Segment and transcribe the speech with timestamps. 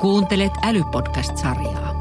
[0.00, 1.94] Kuuntelet Älypodcast-sarjaa.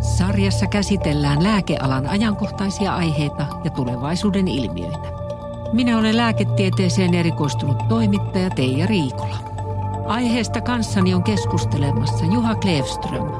[0.00, 5.08] Sarjassa käsitellään lääkealan ajankohtaisia aiheita ja tulevaisuuden ilmiöitä.
[5.72, 9.36] Minä olen lääketieteeseen erikoistunut toimittaja Teija Riikola.
[10.06, 13.32] Aiheesta kanssani on keskustelemassa Juha Klevström,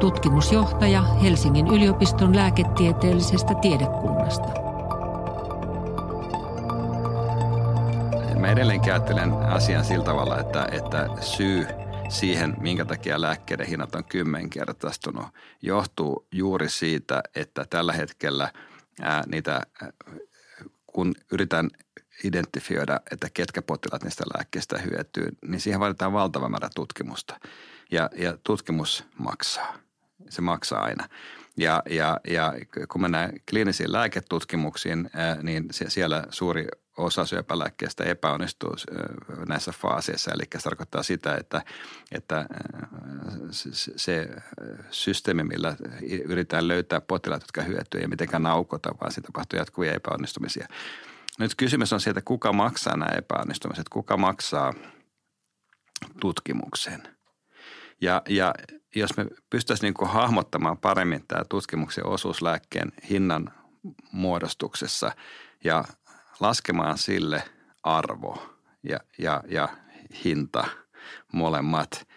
[0.00, 4.48] tutkimusjohtaja Helsingin yliopiston lääketieteellisestä tiedekunnasta.
[8.38, 11.66] Mä edelleenkin ajattelen asian sillä tavalla, että, että syy–
[12.08, 15.26] siihen, minkä takia lääkkeiden hinnat on kymmenkertaistunut,
[15.62, 18.52] johtuu juuri siitä, että tällä hetkellä
[19.00, 19.60] ää, niitä,
[20.86, 21.70] kun yritän
[22.24, 27.40] identifioida, että ketkä potilaat niistä lääkkeistä hyötyy, niin siihen vaaditaan valtava määrä tutkimusta.
[27.90, 29.83] Ja, ja tutkimus maksaa.
[30.28, 31.08] Se maksaa aina.
[31.56, 32.52] Ja, ja, ja
[32.88, 35.10] kun mennään kliinisiin lääketutkimuksiin,
[35.42, 36.66] niin siellä suuri
[36.96, 38.76] osa syöpälääkkeestä epäonnistuu
[39.48, 40.30] näissä faaseissa.
[40.30, 41.62] Eli se tarkoittaa sitä, että,
[42.12, 42.46] että
[43.96, 44.28] se
[44.90, 45.76] systeemi, millä
[46.24, 50.68] yritetään löytää potilaat, jotka hyötyy, ei mitenkään naukota, vaan siitä tapahtuu jatkuvia epäonnistumisia.
[51.38, 54.74] Nyt kysymys on siitä, kuka maksaa nämä epäonnistumiset, kuka maksaa
[56.20, 57.02] tutkimuksen.
[58.00, 58.54] Ja, ja
[58.94, 63.52] jos me pystyisimme niin hahmottamaan paremmin tämä tutkimuksen osuus lääkkeen hinnan
[64.12, 65.12] muodostuksessa
[65.64, 65.84] ja
[66.40, 67.42] laskemaan sille
[67.82, 68.42] arvo
[68.82, 69.68] ja, ja, ja
[70.24, 70.64] hinta
[71.32, 72.08] molemmat,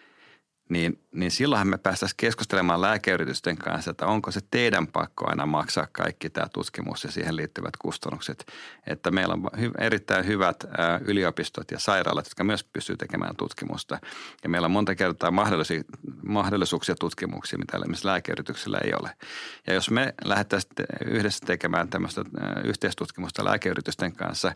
[0.69, 5.87] niin, niin silloinhan me päästäisiin keskustelemaan lääkeyritysten kanssa, että onko se teidän pakko aina maksaa
[5.91, 8.45] kaikki tämä tutkimus ja siihen liittyvät kustannukset.
[8.87, 10.67] Että meillä on hy, erittäin hyvät ä,
[11.05, 13.99] yliopistot ja sairaalat, jotka myös pystyvät tekemään tutkimusta.
[14.43, 19.11] Ja meillä on monta kertaa mahdollisuuksia, mahdollisuuksia tutkimuksia, mitä lääkeyrityksillä ei ole.
[19.67, 20.73] Ja jos me lähdettäisiin
[21.05, 22.21] yhdessä tekemään tämmöistä
[22.63, 24.55] yhteistutkimusta lääkeyritysten kanssa,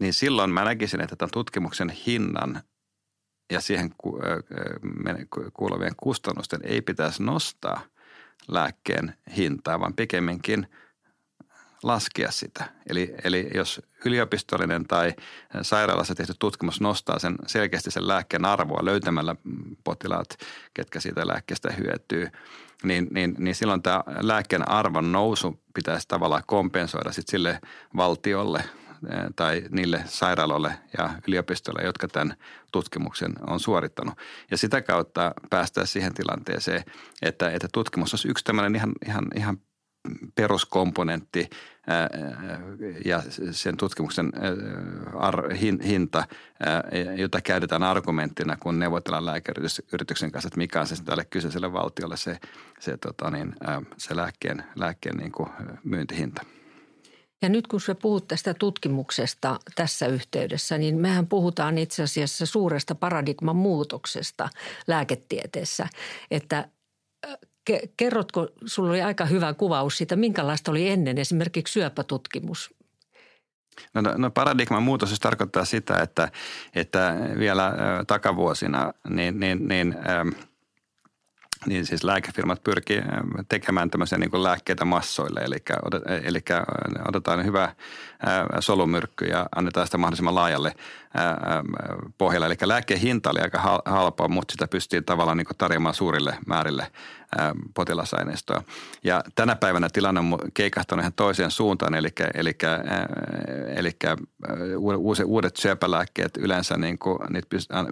[0.00, 2.62] niin silloin mä näkisin, että tämän tutkimuksen hinnan
[3.50, 3.94] ja siihen
[5.52, 7.80] kuuluvien kustannusten ei pitäisi nostaa
[8.48, 10.66] lääkkeen hintaa, vaan pikemminkin
[11.82, 12.64] laskea sitä.
[12.88, 15.14] Eli, eli jos yliopistollinen tai
[15.62, 19.36] sairaalassa tehty tutkimus nostaa sen selkeästi sen lääkkeen arvoa löytämällä
[19.84, 20.38] potilaat,
[20.74, 22.28] ketkä siitä lääkkeestä hyötyy,
[22.82, 27.60] niin, niin, niin silloin tämä lääkkeen arvon nousu pitäisi tavallaan kompensoida sitten sille
[27.96, 28.64] valtiolle–
[29.36, 32.34] tai niille sairaaloille ja yliopistoille, jotka tämän
[32.72, 34.14] tutkimuksen on suorittanut.
[34.50, 36.84] Ja sitä kautta päästään siihen tilanteeseen,
[37.22, 39.58] että, että tutkimus olisi yksi tämmöinen ihan, ihan, ihan
[40.34, 41.50] peruskomponentti
[43.04, 44.32] ja sen tutkimuksen
[45.84, 46.24] hinta,
[47.16, 52.38] jota käytetään argumenttina, kun neuvotellaan lääkeyrityksen kanssa, että mikä on se tälle kyseiselle valtiolle se,
[52.78, 53.54] se, tota niin,
[53.96, 55.48] se lääkkeen, lääkkeen niin kuin
[55.84, 56.42] myyntihinta.
[57.42, 62.94] Ja nyt kun sä puhut tästä tutkimuksesta tässä yhteydessä, niin mehän puhutaan itse asiassa suuresta
[62.94, 64.48] paradigman muutoksesta
[64.86, 65.88] lääketieteessä.
[66.30, 66.68] Että
[67.96, 72.74] kerrotko, sulla oli aika hyvä kuvaus siitä, minkälaista oli ennen esimerkiksi syöpätutkimus?
[73.94, 76.28] No, no, no paradigman muutos siis tarkoittaa sitä, että,
[76.74, 77.72] että vielä
[78.06, 79.94] takavuosina niin, niin, niin–
[81.66, 83.04] niin siis lääkefirmat pyrkii äh,
[83.48, 85.56] tekemään tämmöisiä niin kuin lääkkeitä massoille, eli,
[86.24, 86.38] eli
[87.08, 87.74] otetaan hyvä äh,
[88.60, 90.74] solumyrkky ja annetaan sitä mahdollisimman laajalle
[92.18, 92.46] pohjalle.
[92.46, 96.86] Eli lääkkeen hinta oli aika halpaa, mutta sitä pystyy tavallaan niin tarjoamaan suurille määrille
[97.74, 98.62] potilasaineistoa.
[99.04, 102.58] Ja tänä päivänä tilanne on keikahtanut ihan toiseen suuntaan, eli, eli,
[103.76, 103.96] eli
[105.24, 107.48] uudet syöpälääkkeet yleensä niin kuin, niitä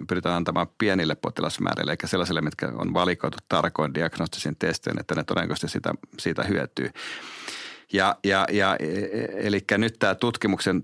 [0.07, 5.67] pyritään antamaan pienille potilasmäärille, eli sellaisille, mitkä on valikoitu tarkoin diagnostisiin testein, että ne todennäköisesti
[5.67, 6.89] siitä, siitä hyötyy.
[7.93, 8.75] Ja, ja, ja
[9.33, 10.83] eli nyt tämä tutkimuksen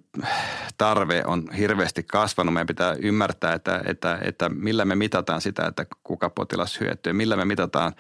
[0.78, 2.54] tarve on hirveästi kasvanut.
[2.54, 7.14] Meidän pitää ymmärtää, että, että, että millä me mitataan sitä, että kuka potilas hyötyy.
[7.14, 7.94] Millä me mitataan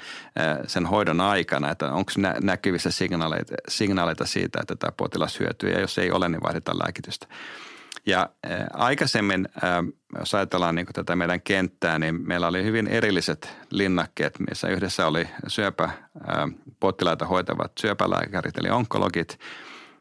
[0.68, 2.12] sen hoidon aikana, että onko
[2.42, 5.70] näkyvissä signaaleita, signaaleita siitä, että tämä potilas hyötyy.
[5.70, 7.28] Ja jos ei ole, niin vaihdetaan lääkitystä.
[8.06, 8.30] Ja
[8.74, 9.48] aikaisemmin,
[10.20, 15.28] jos ajatellaan niin tätä meidän kenttää, niin meillä oli hyvin erilliset linnakkeet, missä yhdessä oli
[15.48, 19.40] syöpäpotilaita hoitavat syöpälääkärit eli onkologit.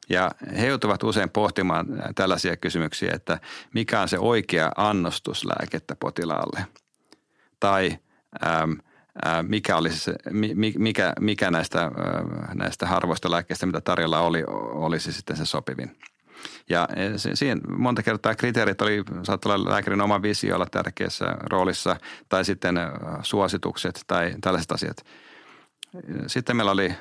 [0.08, 3.38] Ja he joutuvat usein pohtimaan tällaisia kysymyksiä, että
[3.74, 6.66] mikä on se oikea annostus lääkettä potilaalle.
[7.60, 7.98] Tai
[9.42, 10.14] mikä, olisi se,
[10.78, 11.90] mikä, mikä näistä,
[12.54, 15.96] näistä harvoista lääkkeistä, mitä tarjolla oli, olisi sitten se sopivin–
[16.70, 21.96] ja eh, siihen monta kertaa kriteerit oli, saattoi olla lääkärin oma visio olla tärkeässä roolissa
[22.28, 22.88] tai sitten eh,
[23.22, 24.96] suositukset tai tällaiset asiat.
[26.26, 26.94] sitten meillä oli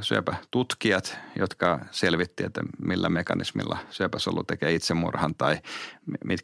[0.00, 5.58] syöpätutkijat, jotka selvitti, että millä mekanismilla syöpäsolu tekee itsemurhan tai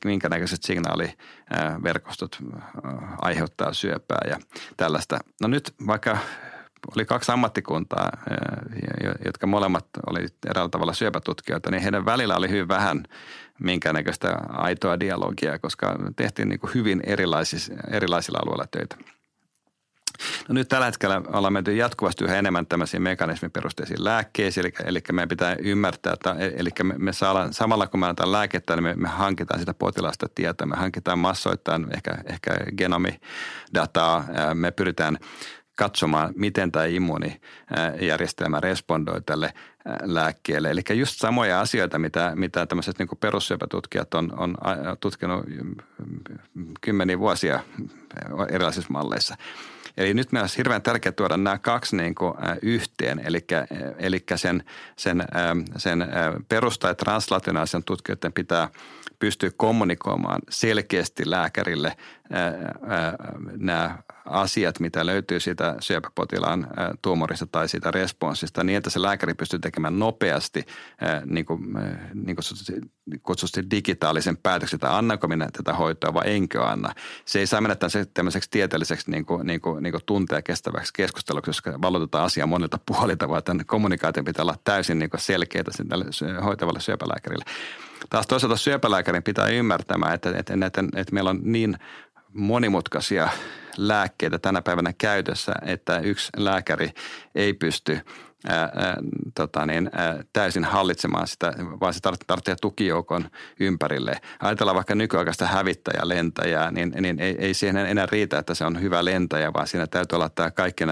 [0.04, 2.38] minkä näköiset signaaliverkostot
[3.18, 4.38] aiheuttaa syöpää ja
[4.76, 5.18] tällaista.
[5.40, 6.18] No nyt vaikka
[6.96, 8.10] oli kaksi ammattikuntaa,
[9.24, 13.02] jotka molemmat oli eräällä tavalla syöpätutkijoita, niin heidän välillä oli hyvin vähän
[13.60, 18.96] minkäännäköistä aitoa dialogia, koska tehtiin niin kuin hyvin erilaisilla, alueilla töitä.
[20.48, 25.28] No nyt tällä hetkellä ollaan menty jatkuvasti yhä enemmän tämmöisiin mekanismiperusteisiin lääkkeisiin, eli, eli meidän
[25.28, 29.08] pitää ymmärtää, että eli me, me saadaan, samalla kun me annetaan lääkettä, niin me, me
[29.08, 34.24] hankitaan sitä potilaasta tietoa, me hankitaan massoittain ehkä, ehkä genomidataa,
[34.54, 35.18] me pyritään
[35.76, 39.52] katsomaan, miten tämä immuunijärjestelmä respondoi tälle
[40.02, 40.70] lääkkeelle.
[40.70, 44.56] Eli just samoja asioita, mitä, mitä tämmöiset niin perussyöpätutkijat on, on
[45.00, 45.44] tutkinut
[46.80, 47.60] kymmeniä vuosia
[48.48, 49.36] erilaisissa malleissa.
[49.96, 53.46] Eli nyt meillä olisi hirveän tärkeää tuoda nämä kaksi niin kuin, yhteen, eli,
[53.98, 54.64] eli sen,
[54.96, 55.24] sen,
[55.76, 56.06] sen
[56.48, 58.68] perusta- ja translationaalisen tutkijoiden pitää
[59.18, 61.96] pystyä kommunikoimaan selkeästi lääkärille
[63.56, 66.68] nämä asiat, mitä löytyy siitä syöpäpotilaan
[67.02, 70.64] tuomorista tai siitä responssista niin, että se lääkäri pystyy tekemään nopeasti
[71.24, 71.60] niin kuin,
[72.14, 72.44] niin kuin
[73.22, 76.92] kutsusti digitaalisen päätöksen, että annanko minä tätä hoitoa vai enkö anna.
[77.24, 77.76] Se ei saa mennä
[78.14, 82.78] tämmöiseksi tieteelliseksi niin kuin, niin kuin, niin kuin tunteja kestäväksi keskusteluksi, koska valotetaan asiaa monilta
[82.86, 86.04] puolilta, vaan tämän kommunikaation pitää olla täysin niin selkeää tälle
[86.44, 87.44] hoitavalle syöpälääkärille.
[88.10, 91.78] Taas toisaalta syöpälääkärin pitää ymmärtämään, että, että, että, että meillä on niin
[92.36, 93.28] monimutkaisia
[93.76, 96.90] lääkkeitä tänä päivänä käytössä, että yksi lääkäri
[97.34, 98.00] ei pysty
[99.34, 99.90] tota niin,
[100.32, 104.16] täysin hallitsemaan sitä, vaan se tarvitsee tukijoukon ympärille.
[104.40, 109.04] Ajatellaan vaikka nykyaikaista hävittäjälentäjää, niin, niin ei, ei siihen enää riitä, että se on hyvä
[109.04, 110.84] lentäjä, vaan siinä täytyy olla tämä kaikki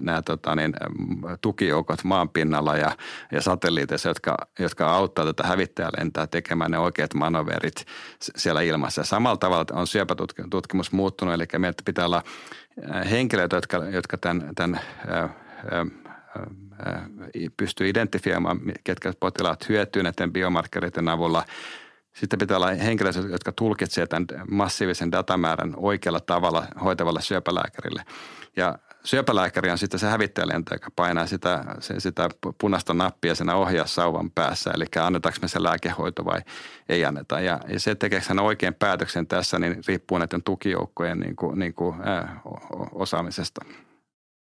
[0.00, 0.74] nämä tota niin,
[1.40, 2.96] tukijoukot maanpinnalla ja,
[3.32, 7.84] ja satelliiteissa, jotka, jotka auttaa tätä hävittäjälentää tekemään ne oikeat manoverit
[8.20, 9.04] siellä ilmassa.
[9.04, 12.22] Samalla tavalla on syöpätutkimus muuttunut, eli meiltä pitää olla
[13.10, 14.80] henkilöitä, jotka, jotka tämän, tämän
[17.56, 21.44] pystyy identifioimaan, ketkä potilaat hyötyy näiden biomarkkereiden avulla.
[22.12, 28.02] Sitten pitää olla henkilöitä, jotka tulkitsevat tämän massiivisen datamäärän oikealla tavalla hoitavalle syöpälääkärille.
[28.56, 31.64] Ja syöpälääkäri on sitten se hävittäjälento, joka painaa sitä,
[31.98, 32.28] sitä
[32.60, 34.70] punaista nappia siinä ohjaussauvan päässä.
[34.74, 36.40] Eli annetaanko me se lääkehoito vai
[36.88, 37.40] ei anneta.
[37.40, 41.74] Ja, ja se tekeekö hän oikein päätöksen tässä, niin riippuu näiden tukijoukkojen niin kuin, niin
[41.74, 42.40] kuin, ää,
[42.92, 43.64] osaamisesta.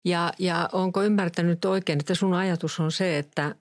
[0.05, 3.55] Ja, ja onko ymmärtänyt oikein, että sun ajatus on se, että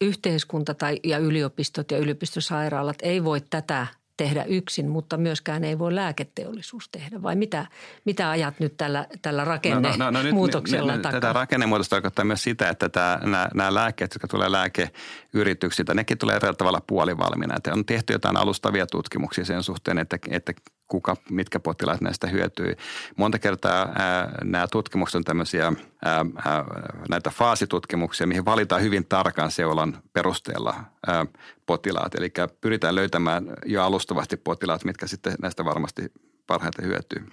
[0.00, 3.86] yhteiskunta tai, ja yliopistot ja yliopistosairaalat ei voi tätä
[4.16, 7.22] tehdä yksin, mutta myöskään ei voi lääketeollisuus tehdä?
[7.22, 7.66] Vai mitä,
[8.04, 11.20] mitä ajat nyt tällä, tällä rakennemuutoksella no, no, no, takaa?
[11.20, 16.36] Tätä rakennemuutos tarkoittaa myös sitä, että tämä, nämä, nämä lääkkeet, jotka tulee lääkeyrityksiltä, nekin tulee
[16.36, 17.56] eri tavalla puolivalmiina.
[17.56, 20.52] Että on tehty jotain alustavia tutkimuksia sen suhteen, että, että
[20.92, 22.76] kuka, mitkä potilaat näistä hyötyy.
[23.16, 25.64] Monta kertaa ää, nämä tutkimukset on tämmöisiä
[26.04, 26.64] ää, ää,
[27.08, 30.74] näitä faasitutkimuksia, mihin valitaan hyvin tarkan seulan perusteella
[31.06, 31.26] ää,
[31.66, 32.14] potilaat.
[32.14, 36.12] Eli pyritään löytämään jo alustavasti potilaat, mitkä sitten näistä varmasti
[36.46, 37.26] parhaiten hyötyy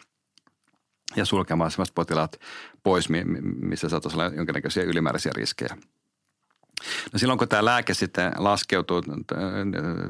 [1.16, 2.40] ja sulkemaan sellaiset potilaat
[2.84, 3.10] pois,
[3.62, 5.78] missä saattaisi olla jonkinnäköisiä ylimääräisiä riskejä.
[7.14, 9.02] No silloin kun tämä lääke sitten laskeutuu,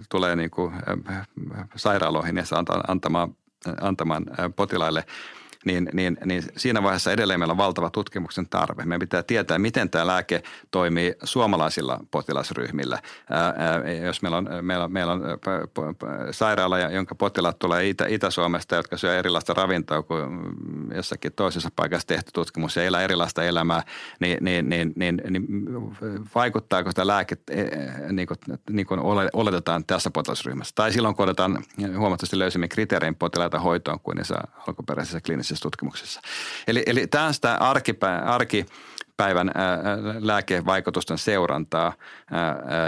[0.10, 0.74] tulee niin kuin
[1.76, 3.36] sairaaloihin ja saa antamaan,
[3.82, 4.26] antamaan
[4.56, 5.04] potilaille–
[5.66, 8.86] niin, niin, niin siinä vaiheessa edelleen meillä on valtava tutkimuksen tarve.
[8.86, 13.00] Meidän pitää tietää, miten tämä lääke toimii suomalaisilla potilasryhmillä.
[13.30, 13.56] Ää,
[14.06, 15.22] jos meillä on, meillä meillä on
[16.32, 20.22] sairaala, jonka potilaat tulee Itä, Itä-Suomesta, jotka syö erilaista ravintoa kuin
[20.96, 23.84] jossakin toisessa paikassa tehty tutkimus ja elää erilaista elämää,
[24.20, 25.46] niin, niin, niin, niin, niin
[26.36, 27.64] vaikuttaako sitä lääke e,
[28.12, 28.38] niin kuin,
[28.70, 29.00] niin kuin
[29.34, 30.76] oletetaan tässä potilasryhmässä?
[30.76, 31.64] Tai silloin, kun otetaan
[31.98, 34.36] huomattavasti löysemmin kriteerein potilaita hoitoon kuin niissä
[34.68, 36.22] alkuperäisissä kliinisissä kliinisessä tutkimuksessa.
[36.68, 39.80] Eli, eli tämä on sitä arkipä, arkipäivän ää,
[40.20, 41.94] lääkevaikutusten seurantaa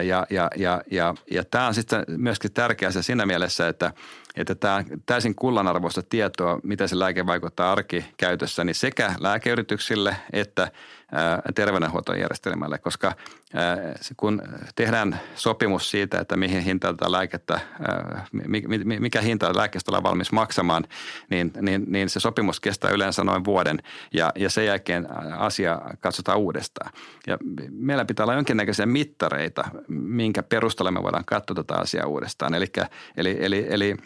[0.04, 3.94] ja, ja, ja, ja, ja tämä on sitten myöskin tärkeä asia siinä mielessä, että,
[4.36, 10.72] että tämä täysin kullanarvoista tietoa, miten se lääke vaikuttaa arkikäytössä, niin sekä lääkeyrityksille että
[11.56, 13.14] terveydenhuoltojärjestelmälle, koska
[14.18, 14.42] kun
[14.76, 17.60] tehdään sopimus siitä, että mihin hintaan tätä lääkettä,
[19.00, 20.84] mikä hinta lääkkeestä ollaan valmis maksamaan,
[21.30, 23.80] niin, niin, niin se sopimus kestää yleensä noin vuoden
[24.14, 25.08] ja, ja sen jälkeen
[25.38, 26.92] asia katsotaan uudestaan.
[27.28, 27.38] Ja
[27.70, 32.54] meillä pitää olla jonkinnäköisiä mittareita, minkä perusteella me voidaan katsoa tätä asiaa uudestaan.
[32.54, 32.68] Eli,
[33.18, 33.98] eli, eli, eli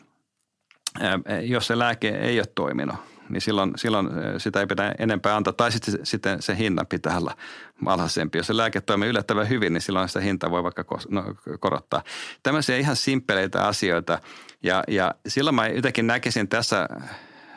[1.41, 2.95] jos se lääke ei ole toiminut–
[3.29, 5.53] niin silloin, silloin sitä ei pidä enempää antaa.
[5.53, 7.37] Tai sitten, sitten se hinta pitää olla
[7.85, 8.37] alhaisempi.
[8.37, 11.23] Jos se lääke toimii yllättävän hyvin, niin silloin sitä hintaa voi vaikka no,
[11.59, 12.03] korottaa.
[12.43, 14.19] Tämmöisiä ihan simppeleitä asioita.
[14.63, 16.89] Ja, ja silloin mä jotenkin näkisin tässä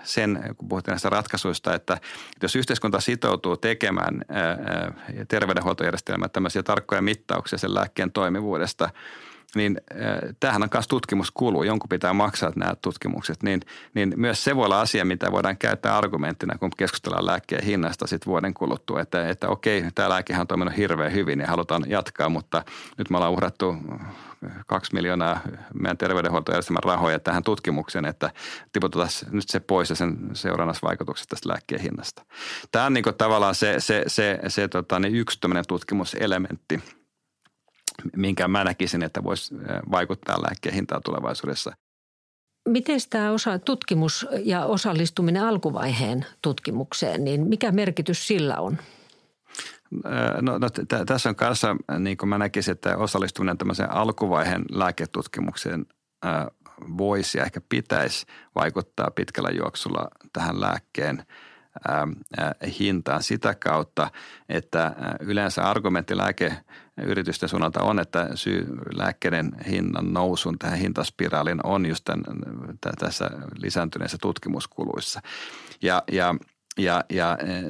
[0.02, 1.99] sen, kun puhuttiin näistä ratkaisuista, että
[2.42, 4.25] jos yhteiskunta sitoutuu tekemään
[5.28, 8.90] terveydenhuoltojärjestelmät tämmöisiä tarkkoja mittauksia sen lääkkeen toimivuudesta–
[9.54, 9.80] niin
[10.40, 13.60] tämähän on myös tutkimuskulu, jonkun pitää maksaa nämä tutkimukset, niin,
[13.94, 18.30] niin myös se voi olla asia, mitä voidaan käyttää argumenttina, kun keskustellaan lääkkeen hinnasta sitten
[18.30, 22.62] vuoden kuluttua, että, että okei, tämä lääkehän on toiminut hirveän hyvin ja halutaan jatkaa, mutta
[22.98, 23.76] nyt me ollaan uhrattu
[24.66, 25.40] kaksi miljoonaa
[25.74, 28.30] meidän terveydenhuoltojärjestelmän rahoja tähän tutkimukseen, että
[28.72, 32.24] tiputetaan nyt se pois ja sen seurannasvaikutukset tästä lääkkeen hinnasta.
[32.72, 35.38] Tämä on niin tavallaan se, se, se, se tota, niin yksi
[35.68, 36.82] tutkimuselementti–
[38.16, 39.54] minkä mä näkisin, että voisi
[39.90, 41.72] vaikuttaa lääkkeen hintaan tulevaisuudessa.
[42.68, 48.78] Miten tämä osa, tutkimus ja osallistuminen alkuvaiheen tutkimukseen, niin mikä merkitys sillä on?
[50.40, 55.86] No, no t- tässä on kanssa, niin kuin mä näkisin, että osallistuminen tämmöiseen alkuvaiheen lääketutkimukseen
[56.26, 56.46] äh,
[56.98, 61.24] voisi ja ehkä pitäisi vaikuttaa pitkällä juoksulla tähän lääkkeen
[62.78, 64.11] hintaan sitä kautta,
[64.49, 72.04] että yleensä argumentti lääkeyritysten suunnalta on, että syy lääkkeiden hinnan nousun tähän hintaspiraalin on just
[72.04, 72.25] tämän,
[72.99, 75.20] tässä lisääntyneissä tutkimuskuluissa.
[75.82, 76.35] Ja, ja
[76.78, 77.62] ja, ja e,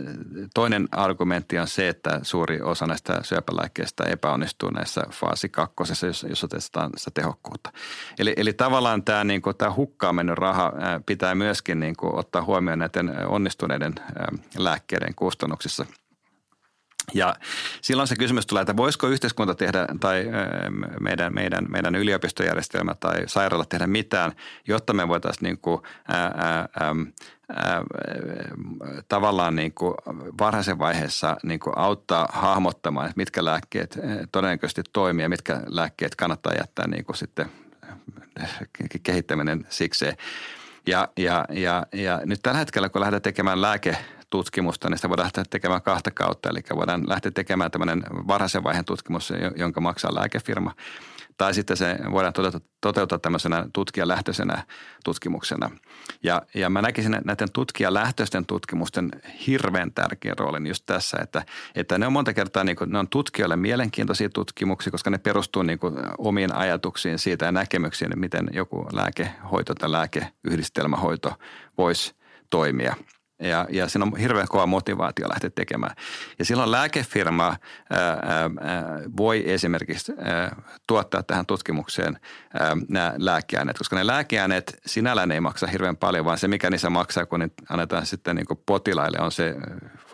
[0.54, 6.44] toinen argumentti on se, että suuri osa näistä syöpälääkkeistä epäonnistuu näissä faasi kakkosessa, jos, jos
[6.44, 7.72] otetaan sitä tehokkuutta.
[8.18, 10.72] Eli, eli tavallaan tämä, niin kuin, tämä hukkaan mennyt raha
[11.06, 13.94] pitää myöskin niin kuin, ottaa huomioon näiden onnistuneiden
[14.56, 15.86] lääkkeiden kustannuksissa–
[17.14, 17.34] ja
[17.80, 20.24] silloin se kysymys tulee, että voisiko yhteiskunta tehdä tai
[21.00, 24.32] meidän, meidän, meidän yliopistojärjestelmä tai sairaala tehdä mitään,
[24.66, 26.68] jotta me voitaisiin niin kuin, ää, ää,
[29.08, 29.94] tavallaan niin kuin
[30.40, 33.98] varhaisen vaiheessa niin kuin auttaa hahmottamaan, että mitkä lääkkeet
[34.32, 37.46] todennäköisesti toimii ja mitkä lääkkeet kannattaa jättää niin kuin sitten
[39.02, 40.16] kehittäminen sikseen.
[40.86, 43.98] Ja, ja, ja, ja nyt tällä hetkellä, kun lähdetään tekemään lääke
[44.30, 46.48] tutkimusta, niin sitä voidaan lähteä tekemään kahta kautta.
[46.48, 50.74] Eli voidaan lähteä tekemään tämmöinen varhaisen vaiheen tutkimus, jonka maksaa lääkefirma.
[51.38, 52.32] Tai sitten se voidaan
[52.80, 54.64] toteuttaa tämmöisenä tutkijalähtöisenä
[55.04, 55.70] tutkimuksena.
[56.22, 59.10] Ja, ja mä näkisin näiden tutkijalähtöisten tutkimusten
[59.46, 63.08] hirveän tärkeän roolin just tässä, että, että ne on monta kertaa niin kuin, ne on
[63.08, 68.86] tutkijoille mielenkiintoisia tutkimuksia, koska ne perustuu niin kuin omiin ajatuksiin siitä ja näkemyksiin, miten joku
[68.92, 71.32] lääkehoito tai lääkeyhdistelmähoito
[71.78, 72.14] voisi
[72.50, 72.96] toimia–
[73.40, 75.96] ja, ja siinä on hirveän kova motivaatio lähteä tekemään.
[76.38, 78.48] Ja silloin lääkefirma ää, ää,
[79.16, 82.20] voi esimerkiksi ää, tuottaa tähän tutkimukseen
[82.88, 87.26] nämä lääkeaineet, koska ne lääkeaineet sinällään ei maksa hirveän paljon, vaan se mikä niissä maksaa,
[87.26, 89.56] kun ne annetaan sitten niin potilaille, on se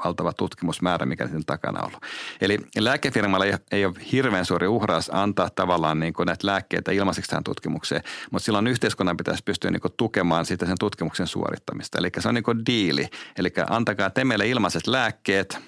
[0.04, 2.02] valtava tutkimusmäärä, mikä sen takana on ollut.
[2.40, 7.30] Eli lääkefirmalla ei, ei ole hirveän suuri uhraus antaa tavallaan niin kuin näitä lääkkeitä ilmaiseksi
[7.30, 11.98] tähän tutkimukseen, mutta silloin yhteiskunnan pitäisi pystyä niin tukemaan sitä sen tutkimuksen suorittamista.
[11.98, 13.08] Eli se on niin diili.
[13.38, 15.58] Eli antakaa te meille ilmaiset lääkkeet,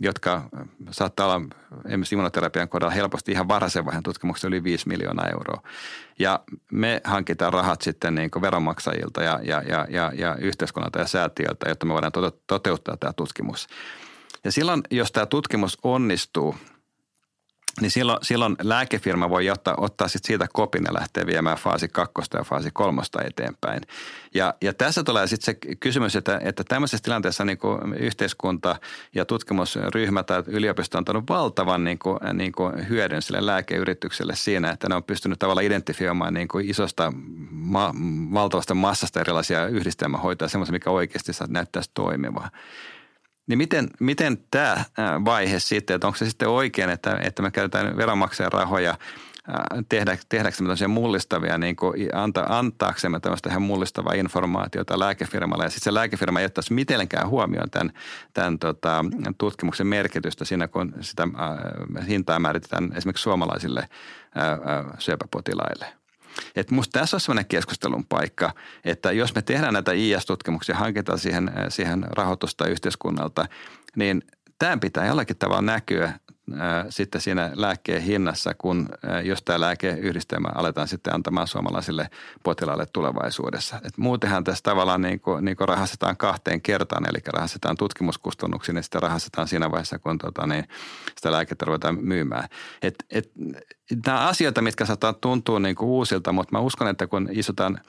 [0.00, 0.48] jotka
[0.90, 1.48] saattaa olla
[1.86, 5.62] esimerkiksi immunoterapian kohdalla helposti ihan varhaisen vaiheen tutkimuksessa yli 5 miljoonaa euroa.
[6.18, 6.40] Ja
[6.72, 11.68] me hankitaan rahat sitten niin kuin veronmaksajilta ja, ja, ja, ja, ja yhteiskunnalta ja säätiöltä,
[11.68, 12.12] jotta me voidaan
[12.46, 13.66] toteuttaa tämä tutkimus.
[14.44, 16.54] Ja silloin, jos tämä tutkimus onnistuu–
[17.80, 22.38] niin silloin, silloin lääkefirma voi ottaa, ottaa sit siitä kopin ja lähteä viemään faasi kakkosta
[22.38, 23.82] ja faasi kolmosta eteenpäin.
[24.34, 28.76] Ja, ja tässä tulee sitten se kysymys, että, että tämmöisessä tilanteessa niin kuin yhteiskunta
[29.14, 34.70] ja tutkimusryhmä tai yliopisto on antanut valtavan niin kuin, niin kuin hyödyn sille lääkeyritykselle siinä,
[34.70, 37.12] että ne on pystynyt tavallaan identifioimaan niin kuin isosta
[37.50, 37.94] ma-
[38.32, 42.50] valtavasta massasta erilaisia yhdistelmähoitoja, semmoisia, mikä oikeasti näyttäisi toimivaa.
[43.46, 44.84] Niin miten, miten tämä
[45.24, 48.94] vaihe sitten, että onko se sitten oikein, että, että me käytetään veronmaksajan rahoja
[49.88, 55.64] tehdä, tehdäksemme tämmöisiä mullistavia, niin kuin anta, antaaksemme tämmöistä ihan mullistavaa informaatiota lääkefirmalle.
[55.64, 57.92] Ja sitten se lääkefirma ei ottaisi mitenkään huomioon tämän,
[58.34, 59.04] tämän tota,
[59.38, 65.86] tutkimuksen merkitystä siinä, kun sitä äh, hintaa määritetään esimerkiksi suomalaisille äh, syöpäpotilaille–
[66.56, 71.50] että musta tässä on sellainen keskustelun paikka, että jos me tehdään näitä IS-tutkimuksia, hankitaan siihen,
[71.68, 73.46] siihen rahoitusta yhteiskunnalta,
[73.96, 74.22] niin
[74.58, 76.12] tämä pitää jollakin tavalla näkyä
[76.88, 78.88] sitten siinä lääkkeen hinnassa, kun
[79.24, 82.10] jos tämä lääkeyhdistelmä aletaan sitten antamaan suomalaisille
[82.42, 83.76] potilaille tulevaisuudessa.
[83.84, 88.82] Et muutenhan tässä tavallaan niin kuin, niin kuin rahastetaan kahteen kertaan, eli rahastetaan tutkimuskustannuksiin ja
[88.82, 90.68] sitten rahastetaan siinä vaiheessa, kun tota, niin
[91.16, 92.48] sitä lääkettä ruvetaan myymään.
[92.82, 93.30] Et, et,
[94.06, 97.80] nämä asioita, mitkä saattaa tuntua niin kuin uusilta, mutta mä uskon, että kun istutaan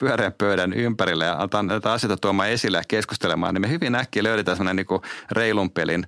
[0.00, 4.22] pyöreän pöydän ympärille ja aletaan näitä asioita tuomaan esille ja keskustelemaan, niin me hyvin äkkiä
[4.22, 6.06] löydetään sellainen niin reilun pelin,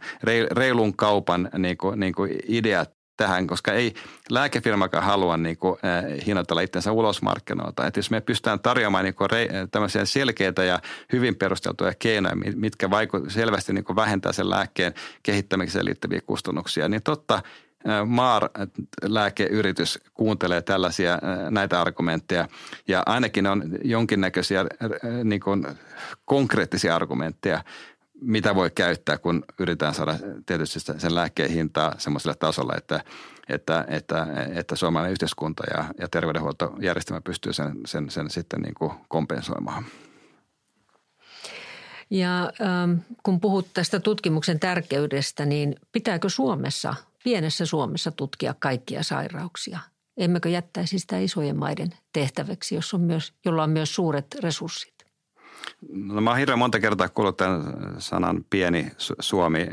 [0.50, 2.84] reilun kaupan niin kuin, niin kuin idea
[3.16, 3.94] tähän, koska ei
[4.30, 7.86] lääkefirmakaan halua niin kuin, äh, hinnoitella itsensä ulos markkinoilta.
[7.86, 9.28] Että jos me pystytään tarjoamaan niin kuin,
[9.70, 10.80] tämmöisiä selkeitä ja
[11.12, 17.02] hyvin perusteltuja keinoja, mitkä vaiku, selvästi niin kuin vähentää sen lääkkeen kehittämiseen liittyviä kustannuksia, niin
[17.02, 17.42] totta
[18.06, 21.18] MAR-lääkeyritys kuuntelee tällaisia
[21.50, 22.48] näitä argumentteja
[22.88, 24.66] ja ainakin on jonkinnäköisiä
[25.24, 25.66] niin kuin
[26.24, 27.64] konkreettisia argumentteja,
[28.20, 30.14] mitä voi käyttää, kun yritetään saada
[30.46, 33.00] tietysti sen lääkkeen hintaa semmoiselle tasolle, että,
[33.48, 38.92] että, että, että suomalainen yhteiskunta ja, ja terveydenhuoltojärjestelmä pystyy sen, sen, sen sitten niin kuin
[39.08, 39.84] kompensoimaan.
[42.10, 46.94] Ja ähm, kun puhut tästä tutkimuksen tärkeydestä, niin pitääkö Suomessa,
[47.24, 49.78] pienessä Suomessa tutkia kaikkia sairauksia?
[50.16, 55.01] Emmekö jättäisi sitä isojen maiden tehtäväksi, jos on myös, jolla on myös suuret resurssit?
[55.92, 59.68] No mä oon hirveän monta kertaa kuullut tämän sanan pieni Suomi eh,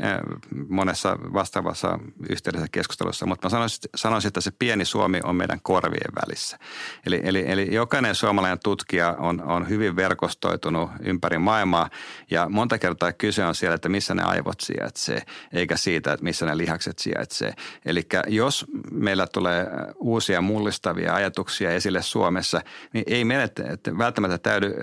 [0.68, 1.98] monessa vastaavassa
[2.30, 6.58] yhteydessä keskustelussa, mutta mä sanoisin, sanoisin, että se pieni Suomi on meidän korvien välissä.
[7.06, 11.90] Eli, eli, eli jokainen suomalainen tutkija on, on hyvin verkostoitunut ympäri maailmaa
[12.30, 16.46] ja monta kertaa kyse on siellä, että missä ne aivot sijaitsee, eikä siitä, että missä
[16.46, 17.54] ne lihakset sijaitsee.
[17.84, 19.66] Eli jos meillä tulee
[19.96, 22.60] uusia mullistavia ajatuksia esille Suomessa,
[22.92, 23.48] niin ei meidän
[23.98, 24.74] välttämättä täydy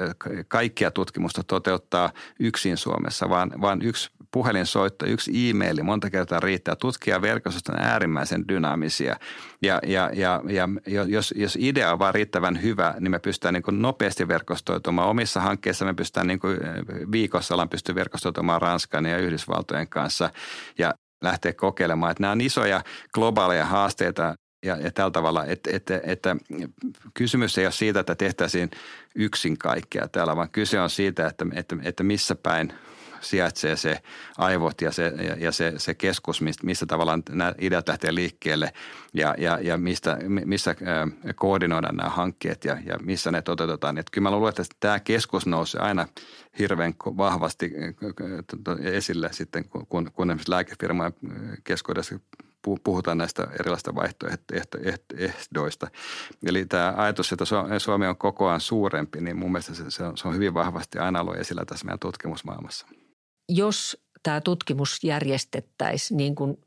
[0.47, 6.75] kaikkia tutkimusta toteuttaa yksin Suomessa, vaan, vaan yksi puhelinsoitto, yksi e-maili monta kertaa riittää.
[6.75, 9.15] Tutkijaverkostosta on äärimmäisen dynaamisia.
[9.61, 10.41] Ja, ja, ja,
[10.87, 15.09] ja jos, jos idea on vaan riittävän hyvä, niin me pystytään niin nopeasti verkostoitumaan.
[15.09, 16.39] Omissa hankkeissa me pystytään niin
[17.11, 20.29] viikossa ollaan pysty verkostoitumaan Ranskan ja Yhdysvaltojen kanssa.
[20.77, 22.11] Ja lähteä kokeilemaan.
[22.11, 22.81] Että nämä on isoja
[23.13, 26.35] globaaleja haasteita, ja, ja tällä tavalla, että, että, että
[27.13, 28.71] kysymys ei ole siitä, että tehtäisiin
[29.15, 32.73] yksin kaikkea täällä, vaan kyse on siitä, että, että, että missä päin
[33.21, 34.01] sijaitsee se
[34.37, 38.73] aivot ja se, ja, ja se, se keskus, mistä, mistä tavallaan nämä ideat lähtee liikkeelle
[39.13, 40.75] ja, ja, ja mistä, missä
[41.35, 43.97] koordinoidaan nämä hankkeet ja, ja missä ne toteutetaan.
[43.97, 46.07] Että kyllä mä luulen, että tämä keskus nousee aina
[46.59, 47.71] hirveän vahvasti
[48.81, 51.13] esille sitten, kun, kun esimerkiksi lääkefirmojen
[51.63, 52.19] keskuudessa
[52.83, 55.87] puhutaan näistä erilaisista vaihtoehdoista.
[56.45, 57.45] Eli tämä ajatus, että
[57.77, 61.35] Suomi on kokoaan suurempi, niin mun mielestä se on, se on hyvin vahvasti aina ollut
[61.35, 62.87] esillä tässä meidän tutkimusmaailmassa.
[63.49, 66.57] Jos tämä tutkimus järjestettäisiin niin kuin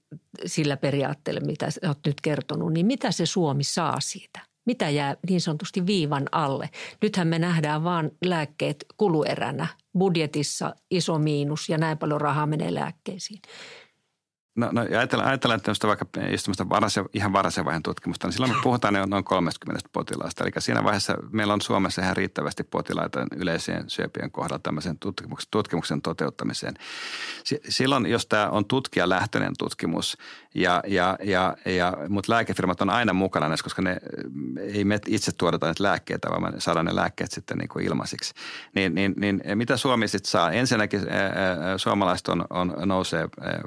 [0.46, 4.40] sillä periaatteella, mitä olet nyt kertonut, niin mitä se Suomi saa siitä?
[4.66, 6.70] Mitä jää niin sanotusti viivan alle?
[7.02, 9.66] Nythän me nähdään vain lääkkeet kulueränä.
[9.98, 13.40] Budjetissa iso miinus ja näin paljon rahaa menee lääkkeisiin.
[14.56, 18.58] No, no ajatellaan, ajatellaan että vaikka istumista varhaisen, ihan varhaisen vaiheen tutkimusta, niin silloin me
[18.62, 20.44] puhutaan noin 30 potilaasta.
[20.44, 26.02] Eli siinä vaiheessa meillä on Suomessa ihan riittävästi potilaita yleiseen syöpien kohdalla tämmöisen tutkimuksen, tutkimuksen
[26.02, 26.74] toteuttamiseen.
[27.68, 30.18] Silloin, jos tämä on tutkijalähtöinen tutkimus,
[30.54, 33.96] ja, ja, ja, ja, mutta lääkefirmat on aina mukana näissä, koska ne
[34.58, 38.34] ei me itse tuodeta näitä lääkkeitä, vaan me saadaan ne lääkkeet sitten niin kuin ilmaisiksi.
[38.74, 40.52] Niin, niin, niin mitä Suomi sitten saa?
[40.52, 43.60] Ensinnäkin ää, suomalaiset on, on, nousee ää,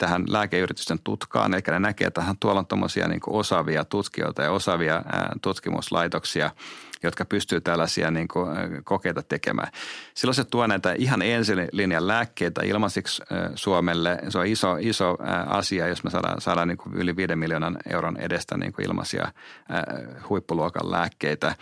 [0.00, 5.02] tähän lääkeyritysten tutkaan, eli ne näkee, että tuolla on tuommoisia niin osaavia tutkijoita ja osaavia
[5.42, 6.50] tutkimuslaitoksia–
[7.02, 8.48] jotka pystyy tällaisia niin kuin,
[8.84, 9.72] kokeita tekemään.
[10.14, 13.22] Silloin se tuo näitä ihan ensilinjan lääkkeitä ilmaisiksi
[13.54, 14.18] Suomelle.
[14.28, 18.16] Se on iso, iso asia, jos me saadaan, saadaan niin kuin yli 5 miljoonan euron
[18.16, 19.32] edestä niin kuin ilmaisia
[20.28, 21.54] huippuluokan lääkkeitä–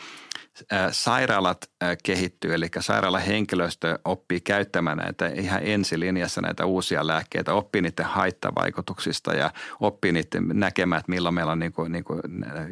[0.90, 1.70] sairaalat
[2.03, 9.51] kehittyy, eli sairaalahenkilöstö oppii käyttämään näitä ihan ensilinjassa näitä uusia lääkkeitä, oppii niiden haittavaikutuksista ja
[9.81, 12.20] oppii niiden näkemään, että milloin meillä on niin kuin, niin kuin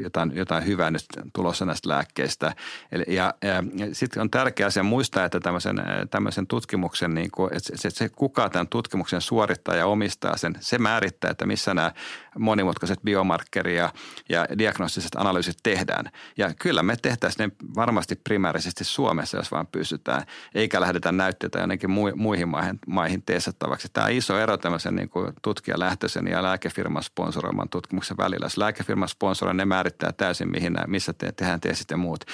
[0.03, 2.55] jotain, jotain hyvää nyt tulossa näistä lääkkeistä.
[2.93, 7.73] Eli, ja, ja sitten on tärkeää se muistaa, että tämmöisen, tämmöisen tutkimuksen, niin kuin, että
[7.75, 11.93] se, se, kuka tämän tutkimuksen suorittaa ja omistaa sen, se määrittää, että missä nämä
[12.39, 13.93] monimutkaiset biomarkkeri- ja,
[14.29, 16.11] ja diagnostiset analyysit tehdään.
[16.37, 20.23] Ja kyllä me tehtäisiin ne varmasti primäärisesti Suomessa, jos vaan pystytään,
[20.55, 23.89] eikä lähdetä näytteitä jonnekin muihin maihin, maihin teestattavaksi.
[23.93, 28.45] Tämä iso ero tämmöisen niin kuin tutkijalähtöisen ja lääkefirman sponsoroiman tutkimuksen välillä.
[28.45, 32.25] Jos lääkefirman sponsoroi, ne määrittää täysin, mihin missä te, tehdään teesit ja muut.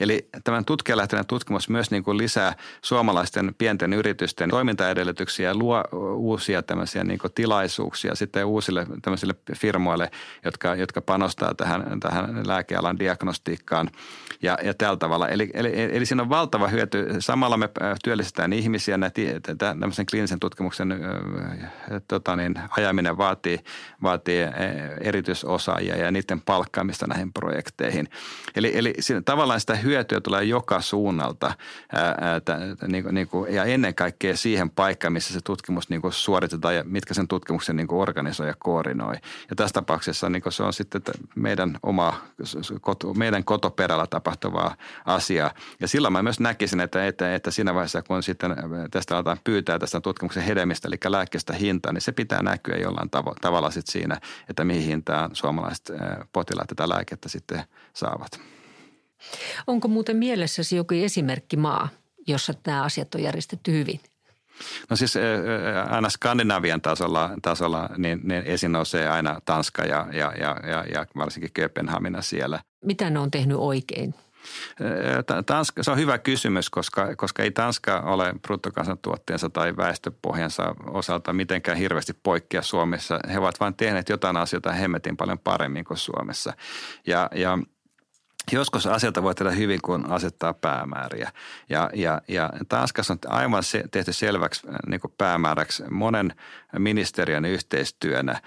[0.00, 6.62] Eli tämän tutkijalähtöinen tutkimus myös niin kuin lisää suomalaisten pienten yritysten toimintaedellytyksiä ja luo uusia
[6.62, 10.10] tämmöisiä niin kuin tilaisuuksia sitten uusille tämmöisille firmoille,
[10.44, 13.90] jotka, jotka panostaa tähän, tähän lääkealan diagnostiikkaan
[14.42, 15.28] ja, ja tällä tavalla.
[15.28, 17.06] Eli, eli, eli siinä on valtava hyöty.
[17.18, 17.68] Samalla me
[18.04, 18.98] työllistetään ihmisiä.
[19.58, 20.94] Tämmöisen kliinisen tutkimuksen
[22.08, 23.58] tota niin, ajaminen vaatii,
[24.02, 24.40] vaatii
[25.00, 28.08] erityisosaajia ja niiden palkkaamista näihin projekteihin.
[28.54, 31.52] Eli, eli siinä, tavallaan sitä hyötyä tulee joka suunnalta
[31.92, 32.48] ää, t,
[32.88, 36.84] niin, niin kuin, ja ennen kaikkea siihen paikkaan, missä se tutkimus niin kuin suoritetaan ja
[36.84, 39.14] mitkä sen tutkimuksen niin kuin organisoi ja koordinoi.
[39.50, 41.02] Ja tässä tapauksessa niin se on sitten
[41.34, 42.20] meidän oma,
[43.16, 45.54] meidän kotoperällä tapahtuvaa asiaa.
[45.80, 48.56] Ja silloin mä myös näkisin, että, että, että siinä vaiheessa, kun sitten
[48.90, 53.34] tästä aletaan pyytää tästä tutkimuksen hedelmistä, eli lääkkeestä hintaa, niin se pitää näkyä jollain tav-
[53.40, 55.90] tavalla sitten siinä, että mihin hintaan suomalaiset
[56.32, 58.40] potilaat tätä lääkettä sitten saavat.
[59.66, 61.88] Onko muuten mielessäsi joku esimerkkimaa,
[62.26, 64.00] jossa nämä asiat on järjestetty hyvin?
[64.90, 65.14] No siis
[65.90, 71.06] aina Skandinavian tasolla, tasolla niin, niin esiin nousee aina Tanska ja, ja, ja, ja, ja
[71.16, 72.60] varsinkin Kööpenhamina siellä.
[72.84, 74.14] Mitä ne on tehnyt oikein?
[75.46, 81.78] Tanska, se on hyvä kysymys, koska, koska ei Tanska ole bruttokansantuotteensa tai väestöpohjansa osalta mitenkään
[81.78, 83.20] hirveästi poikkea Suomessa.
[83.32, 86.52] He ovat vain tehneet jotain asioita hemmetin paljon paremmin kuin Suomessa.
[87.06, 87.58] Ja, ja–
[88.52, 91.32] Joskus asioita voi tehdä hyvin, kun asettaa päämääriä.
[91.68, 96.34] Ja, ja, ja Tanskassa on aivan se, tehty selväksi äh, niin päämääräksi monen
[96.78, 98.40] ministeriön yhteistyönä, äh,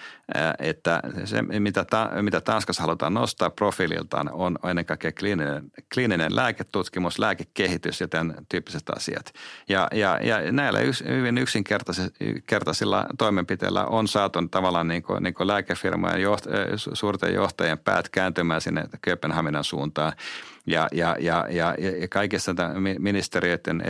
[0.60, 7.20] että se, mitä, ta, mitä Tanskassa halutaan nostaa profiililtaan, on ennen kaikkea kliininen, kliininen lääketutkimus,
[7.20, 9.34] lääkekehitys ja tämän tyyppiset asiat.
[9.70, 15.48] Ja, ja, ja näillä yks, hyvin yksinkertaisilla toimenpiteillä on saatu tavallaan niin kuin, niin kuin
[15.48, 16.54] lääkefirmojen joht, äh,
[16.94, 20.14] suurten johtajien päät kääntymään sinne Kööpenhaminan suuntaan suuntaan.
[20.66, 22.56] Ja, ja, ja, ja, ja kaikissa
[23.00, 23.84] ministeriöiden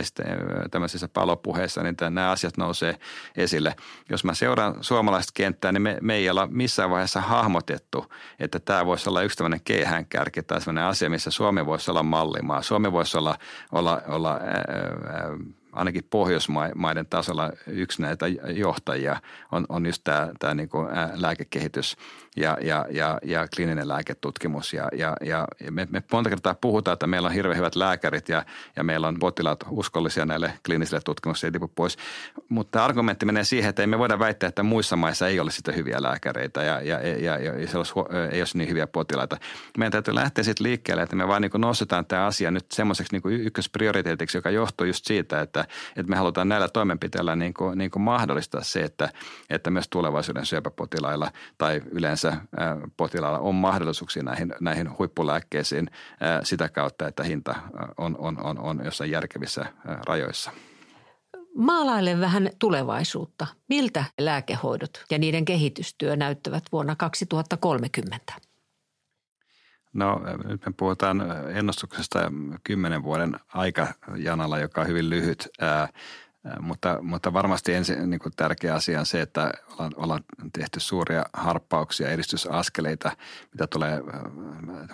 [0.70, 2.96] tämmöisissä palopuheissa niin nämä asiat nousee
[3.36, 3.74] esille.
[4.10, 8.86] Jos mä seuraan suomalaista kenttää, niin me, me ei olla missään vaiheessa hahmotettu, että tämä
[8.86, 12.62] voisi olla yksi tämmöinen keihäänkärki tai sellainen asia, missä Suomi voisi olla mallimaa.
[12.62, 13.38] Suomi voisi olla,
[13.72, 14.60] olla, olla ää,
[15.72, 19.20] ainakin Pohjoismaiden tasolla yksi näitä johtajia
[19.52, 20.68] on, on just tämä, tämä niin
[21.14, 21.96] lääkekehitys
[22.36, 24.72] ja, ja, ja, ja kliininen lääketutkimus.
[24.72, 28.44] Ja, ja, ja me, me monta kertaa puhutaan, että meillä on hirveän hyvät lääkärit ja,
[28.76, 31.96] ja meillä on potilaat uskollisia näille kliinisille tutkimuksille, ei tipu pois.
[32.48, 35.72] Mutta argumentti menee siihen, että ei me voida väittää, että muissa maissa ei ole sitä
[35.72, 37.94] hyviä lääkäreitä ja, ja, ja, ja, ja se olisi,
[38.30, 39.36] ei olisi niin hyviä potilaita.
[39.78, 43.40] Meidän täytyy lähteä sitten liikkeelle, että me vaan niin nostetaan tämä asia nyt semmoiseksi niin
[43.46, 45.64] ykkösprioriteetiksi, joka johtuu just siitä, että,
[45.96, 49.08] että me halutaan näillä toimenpiteillä niin kuin, niin kuin mahdollistaa se, että,
[49.50, 52.23] että myös tulevaisuuden syöpäpotilailla tai yleensä
[52.96, 55.90] potilailla on mahdollisuuksia näihin, näihin huippulääkkeisiin
[56.42, 57.54] sitä kautta, että hinta
[57.98, 59.66] on, on, on, on jossain järkevissä
[60.06, 60.50] rajoissa.
[61.54, 63.46] Maalaille vähän tulevaisuutta.
[63.68, 68.32] Miltä lääkehoidot ja niiden kehitystyö näyttävät vuonna 2030?
[69.92, 71.22] No nyt me puhutaan
[71.54, 72.32] ennustuksesta
[72.64, 75.48] kymmenen vuoden aikajanalla, joka on hyvin lyhyt.
[76.60, 81.24] Mutta, mutta varmasti ensin niin kuin tärkeä asia on se, että ollaan, ollaan tehty suuria
[81.32, 83.12] harppauksia, edistysaskeleita,
[83.52, 84.00] mitä tulee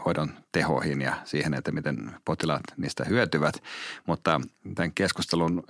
[0.05, 3.63] hoidon tehoihin ja siihen, että miten potilaat niistä hyötyvät.
[4.07, 4.41] Mutta
[4.75, 5.63] tämän keskustelun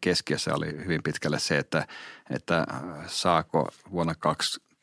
[0.00, 1.86] keskiössä oli hyvin pitkälle se, että,
[2.30, 2.66] että
[3.06, 4.14] saako vuonna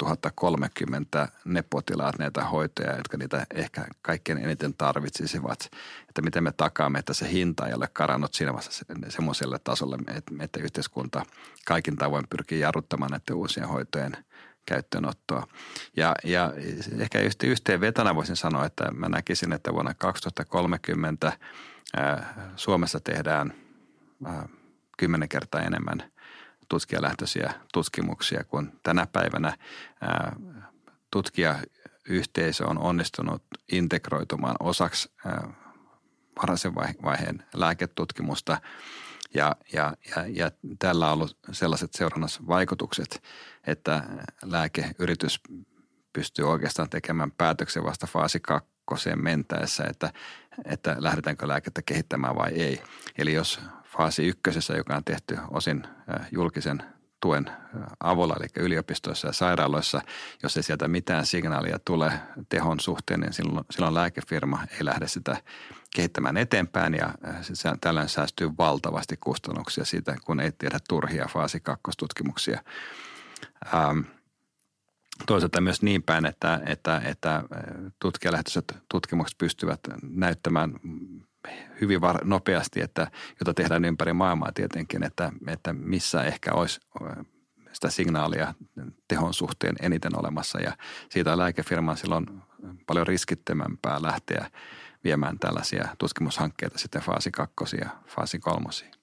[0.06, 5.70] 2030 ne potilaat näitä hoitoja, jotka niitä ehkä kaikkein eniten tarvitsisivat.
[6.10, 9.98] Että miten me takaamme, että se hinta ei ole karannut siinä vaiheessa semmoiselle tasolle,
[10.42, 11.26] että, yhteiskunta
[11.66, 14.18] kaikin tavoin pyrkii jarruttamaan näiden uusien hoitojen
[14.66, 15.48] käyttöönottoa.
[15.96, 16.54] Ja, ja
[17.00, 21.32] ehkä yhteenvetona voisin sanoa, että mä näkisin, että vuonna 2030
[22.56, 23.54] Suomessa tehdään
[24.98, 26.04] kymmenen kertaa enemmän–
[26.70, 29.58] tutkijalähtöisiä tutkimuksia, kun tänä päivänä
[31.12, 35.12] tutkijayhteisö on onnistunut integroitumaan osaksi
[36.42, 38.62] varhaisen vaiheen lääketutkimusta
[39.34, 41.92] ja, ja, ja, ja tällä on ollut sellaiset
[42.48, 43.24] vaikutukset,
[43.68, 44.04] että
[44.46, 45.40] lääkeyritys
[46.14, 50.14] pystyy oikeastaan tekemään päätöksen vasta faasi kakkoseen mentäessä, että,
[50.66, 52.82] että lähdetäänkö lääkettä kehittämään vai ei.
[53.18, 53.60] Eli jos
[53.98, 55.84] faasi ykkösessä, joka on tehty osin
[56.32, 56.84] julkisen
[57.22, 57.52] tuen
[58.00, 60.02] avulla, eli yliopistoissa ja sairaaloissa,
[60.44, 62.12] jos ei sieltä mitään signaalia tule
[62.50, 65.38] tehon suhteen, niin silloin, silloin lääkefirma ei lähde sitä
[65.96, 67.14] kehittämään eteenpäin ja
[67.82, 72.64] tällöin säästyy valtavasti kustannuksia siitä, kun ei tiedä turhia faasi kakkostutkimuksia.
[73.74, 74.00] Ähm,
[75.26, 77.44] toisaalta myös niin päin, että, että, että
[78.00, 80.74] tutkijalähtöiset tutkimukset pystyvät näyttämään
[81.82, 86.80] hyvin var- nopeasti, että, jota tehdään ympäri maailmaa tietenkin, että, että missä ehkä olisi
[87.71, 88.54] sitä signaalia
[89.08, 90.78] tehon suhteen eniten olemassa ja
[91.10, 92.26] siitä lääkefirma on silloin
[92.88, 94.52] paljon riskittömämpää lähteä
[95.04, 98.97] viemään tällaisia tutkimushankkeita sitten faasi kakkosia, faasi kolmosia.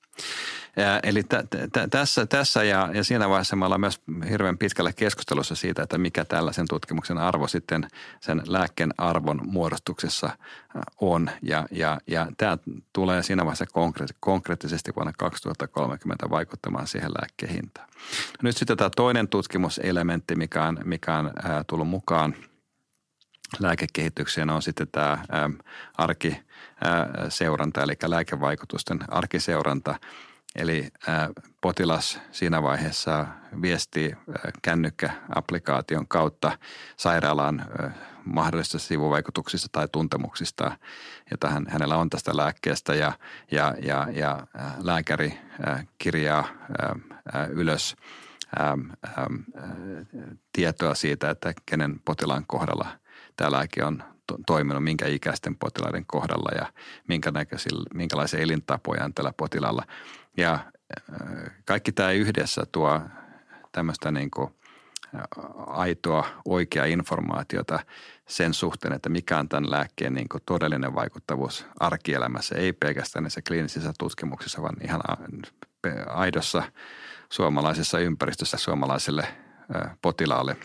[1.03, 4.00] Eli t- t- tässä, tässä ja, ja siinä vaiheessa me ollaan myös
[4.31, 7.88] hirveän pitkällä keskustelussa siitä, että mikä tällaisen tutkimuksen arvo sitten
[8.20, 11.31] sen lääkkeen arvon muodostuksessa äh, on.
[11.42, 12.59] Ja, ja, ja tämä
[12.92, 17.88] tulee siinä vaiheessa konkre- konkreettisesti vuonna 2030 vaikuttamaan siihen lääkkeen hintaan.
[18.42, 22.35] Nyt sitten tämä toinen tutkimuselementti, mikä on, mikä on äh, tullut mukaan–
[23.61, 25.53] lääkekehitykseen on sitten tämä ähm,
[26.84, 29.94] arkiseuranta, eli lääkevaikutusten arkiseuranta.
[30.56, 30.88] Eli
[31.60, 33.26] potilas siinä vaiheessa
[33.62, 34.16] viestii
[34.62, 36.58] kännykkäapplikaation kautta
[36.96, 37.66] sairaalaan
[38.24, 40.78] mahdollisista sivuvaikutuksista tai tuntemuksista,
[41.30, 43.12] jota hän, hänellä on tästä lääkkeestä ja,
[43.50, 44.46] ja, ja, ja
[44.78, 45.38] lääkäri
[45.98, 46.48] kirjaa
[47.50, 47.96] ylös
[50.52, 52.86] tietoa siitä, että kenen potilaan kohdalla–
[53.36, 54.02] tämä lääke on
[54.46, 56.72] toiminut minkä ikäisten potilaiden kohdalla ja
[57.08, 57.32] minkä
[57.94, 59.82] minkälaisia elintapoja on tällä potilaalla.
[60.37, 63.00] Ja äh, kaikki tämä yhdessä tuo
[63.72, 64.50] tämmöistä niin kuin
[65.14, 65.20] äh,
[65.66, 67.78] aitoa, oikeaa informaatiota
[68.28, 73.42] sen suhteen, että mikä on tämän lääkkeen niin kuin todellinen vaikuttavuus arkielämässä, ei pelkästään niissä
[73.48, 75.00] kliinisissä tutkimuksissa, vaan ihan
[76.08, 76.62] aidossa
[77.30, 79.22] suomalaisessa ympäristössä suomalaiselle
[79.76, 80.56] äh, potilaalle.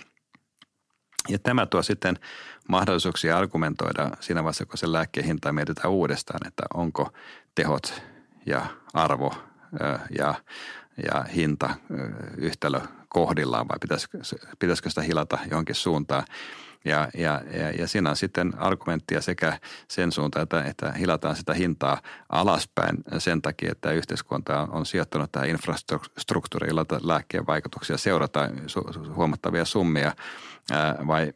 [1.30, 2.20] Ja tämä tuo sitten
[2.68, 7.10] mahdollisuuksia argumentoida siinä vaiheessa, kun se lääkkeen hintaa mietitään uudestaan, että onko
[7.56, 8.02] tehot
[8.46, 9.34] ja arvo
[10.18, 10.34] ja,
[11.12, 11.70] ja hinta
[12.38, 14.18] yhtälö kohdillaan vai pitäisikö,
[14.60, 16.24] pitäisikö sitä hilata johonkin suuntaan.
[16.86, 21.54] Ja, ja, ja, ja siinä on sitten argumenttia sekä sen suuntaan, että, että hilataan sitä
[21.54, 28.52] hintaa alaspäin sen takia, että yhteiskunta on, on sijoittanut tähän infrastruktuuriin, lääkkeen vaikutuksia seurataan
[29.16, 30.14] huomattavia summia–
[31.08, 31.32] vai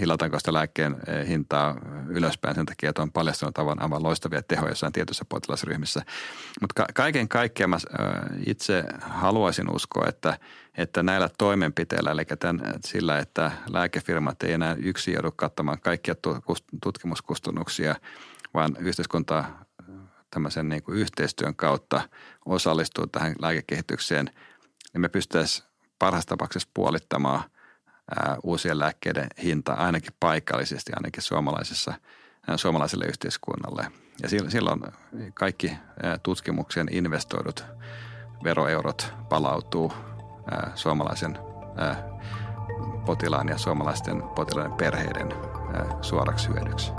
[0.00, 0.96] hilataanko sitä lääkkeen
[1.28, 1.76] hintaa
[2.08, 6.02] ylöspäin sen takia, että on paljastunut aivan, aivan loistavia tehoja jossain tietyissä potilasryhmissä.
[6.60, 7.78] Mutta kaiken kaikkiaan mä
[8.46, 10.38] itse haluaisin uskoa, että,
[10.76, 16.14] että näillä toimenpiteillä, eli tämän, sillä, että lääkefirmat ei enää yksin joudu kattamaan kaikkia
[16.82, 17.94] tutkimuskustannuksia,
[18.54, 19.44] vaan yhteiskunta
[20.30, 22.08] tämmöisen niin kuin yhteistyön kautta
[22.46, 24.30] osallistuu tähän lääkekehitykseen,
[24.92, 27.42] niin me pystyttäisiin parhaassa tapauksessa puolittamaan–
[28.42, 31.94] uusien lääkkeiden hinta ainakin paikallisesti, ainakin suomalaisessa,
[32.56, 33.86] suomalaiselle yhteiskunnalle.
[34.22, 34.82] Ja silloin
[35.34, 35.72] kaikki
[36.22, 37.64] tutkimuksen investoidut
[38.44, 39.92] veroeurot palautuu
[40.74, 41.38] suomalaisen
[43.06, 45.28] potilaan ja suomalaisten potilaiden perheiden
[46.02, 46.92] suoraksi hyödyksi.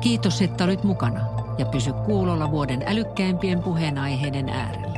[0.00, 1.20] Kiitos, että olit mukana
[1.58, 4.95] ja pysy kuulolla vuoden älykkäimpien puheenaiheiden äärellä.